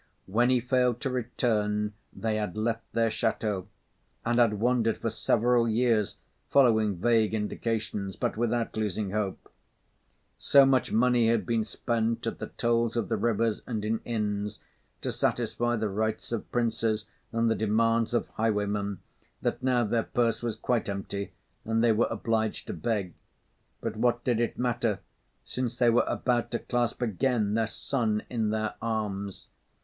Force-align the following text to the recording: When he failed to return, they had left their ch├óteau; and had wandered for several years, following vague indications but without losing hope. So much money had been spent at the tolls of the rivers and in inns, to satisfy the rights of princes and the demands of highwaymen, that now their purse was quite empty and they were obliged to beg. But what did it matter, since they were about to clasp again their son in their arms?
When 0.25 0.49
he 0.49 0.59
failed 0.59 0.99
to 1.01 1.11
return, 1.11 1.93
they 2.11 2.37
had 2.37 2.57
left 2.57 2.91
their 2.91 3.11
ch├óteau; 3.11 3.67
and 4.25 4.39
had 4.39 4.55
wandered 4.55 4.97
for 4.97 5.11
several 5.11 5.69
years, 5.69 6.15
following 6.49 6.95
vague 6.95 7.35
indications 7.35 8.15
but 8.15 8.35
without 8.35 8.75
losing 8.75 9.11
hope. 9.11 9.47
So 10.39 10.65
much 10.65 10.91
money 10.91 11.27
had 11.29 11.45
been 11.45 11.63
spent 11.63 12.25
at 12.25 12.39
the 12.39 12.47
tolls 12.47 12.97
of 12.97 13.09
the 13.09 13.15
rivers 13.15 13.61
and 13.67 13.85
in 13.85 13.99
inns, 14.03 14.57
to 15.01 15.11
satisfy 15.11 15.75
the 15.75 15.87
rights 15.87 16.31
of 16.31 16.51
princes 16.51 17.05
and 17.31 17.47
the 17.47 17.53
demands 17.53 18.15
of 18.15 18.27
highwaymen, 18.29 19.01
that 19.43 19.61
now 19.61 19.83
their 19.83 20.01
purse 20.01 20.41
was 20.41 20.55
quite 20.55 20.89
empty 20.89 21.31
and 21.63 21.83
they 21.83 21.91
were 21.91 22.07
obliged 22.09 22.65
to 22.65 22.73
beg. 22.73 23.13
But 23.81 23.97
what 23.97 24.23
did 24.23 24.39
it 24.39 24.57
matter, 24.57 25.01
since 25.45 25.77
they 25.77 25.91
were 25.91 26.05
about 26.07 26.49
to 26.53 26.57
clasp 26.57 27.03
again 27.03 27.53
their 27.53 27.67
son 27.67 28.23
in 28.31 28.49
their 28.49 28.73
arms? 28.81 29.49